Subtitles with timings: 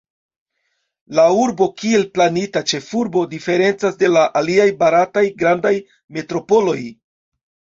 [1.17, 5.75] La urbo, kiel planita ĉefurbo, diferencas de la aliaj barataj grandaj
[6.19, 6.79] metropoloj.